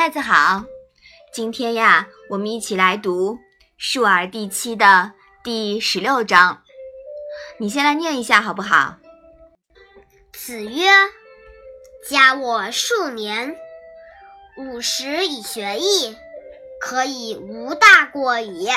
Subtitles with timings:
[0.00, 0.64] 麦子好，
[1.30, 3.34] 今天呀，我们一起来读
[3.76, 5.12] 《述而》第七的
[5.44, 6.62] 第十六章。
[7.58, 8.96] 你先来念一下好不好？
[10.32, 10.88] 子曰
[12.08, 13.54] ：“加我数年，
[14.56, 16.16] 五十以学艺，
[16.80, 18.70] 可以无大过矣。”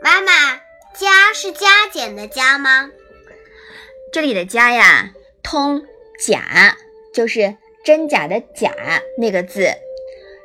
[0.00, 0.30] 妈妈
[0.94, 2.88] ，“加”是加减的“加”吗？
[4.12, 5.10] 这里的“加”呀，
[5.42, 5.84] 通
[6.24, 6.76] “假”，
[7.12, 8.72] 就是真假的“假”
[9.18, 9.68] 那个字。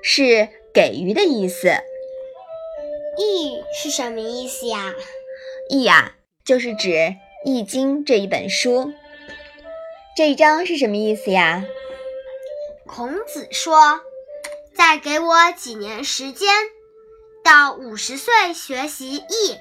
[0.07, 1.69] 是给予的意思。
[3.17, 4.93] 易是什么意思呀？
[5.67, 6.13] 易呀，
[6.43, 6.89] 就是指
[7.43, 8.93] 《易经》这一本书。
[10.15, 11.65] 这一章是什么意思呀？
[12.85, 14.01] 孔子说
[14.77, 16.49] ：“再给我几年时间，
[17.43, 19.57] 到五十岁学习易，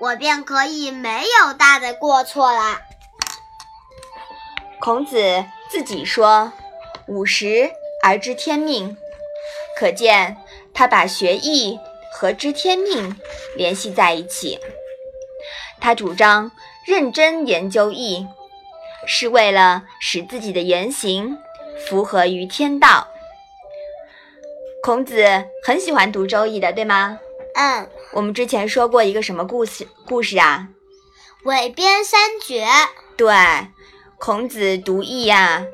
[0.00, 2.80] 我便可以没有大的过错了。”
[4.80, 6.54] 孔子自己说
[7.06, 7.70] ：“五十
[8.02, 8.96] 而知天命。”
[9.76, 10.36] 可见，
[10.72, 11.78] 他把学艺
[12.12, 13.16] 和知天命
[13.56, 14.58] 联系在一起。
[15.80, 16.50] 他主张
[16.86, 18.26] 认真研究易，
[19.06, 21.36] 是为了使自己的言行
[21.86, 23.08] 符合于天道。
[24.82, 27.18] 孔子很喜欢读《周易》的，对吗？
[27.54, 27.88] 嗯。
[28.12, 29.88] 我们之前说过一个什么故事？
[30.06, 30.68] 故事啊？
[31.42, 32.64] 韦编三绝。
[33.16, 33.34] 对，
[34.18, 35.66] 孔子读易呀，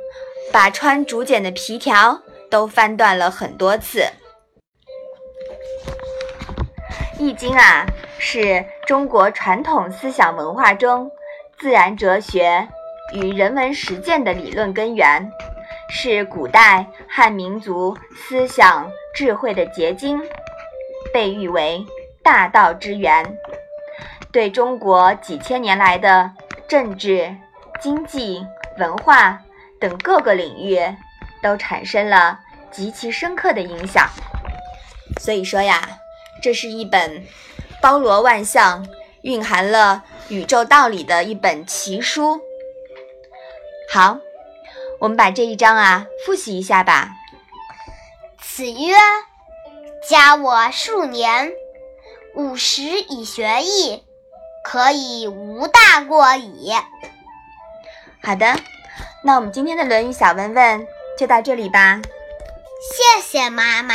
[0.50, 2.22] 把穿竹简的皮条。
[2.50, 4.00] 都翻断了很多次，
[7.18, 7.86] 《易经》啊，
[8.18, 11.08] 是中国传统思想文化中
[11.58, 12.66] 自然哲学
[13.14, 15.30] 与人文实践的理论根源，
[15.88, 20.20] 是古代汉民族思想智慧的结晶，
[21.12, 21.86] 被誉为
[22.22, 23.36] 大道之源，
[24.32, 26.32] 对中国几千年来的
[26.66, 27.32] 政治、
[27.80, 28.44] 经济、
[28.78, 29.40] 文化
[29.78, 30.80] 等各个领域。
[31.42, 34.08] 都产生了极其深刻的影响，
[35.20, 35.98] 所以说呀，
[36.42, 37.24] 这是一本
[37.80, 38.86] 包罗万象、
[39.22, 42.40] 蕴含了宇宙道理的一本奇书。
[43.92, 44.18] 好，
[45.00, 47.10] 我们把这一章啊复习一下吧。
[48.40, 48.94] 子曰
[50.08, 51.52] ：“加我数年，
[52.34, 54.04] 五十以学艺，
[54.62, 56.72] 可以无大过矣。”
[58.22, 58.54] 好的，
[59.24, 60.86] 那我们今天的《论语》小问问。
[61.20, 62.00] 就到这里吧，
[62.80, 63.94] 谢谢妈妈。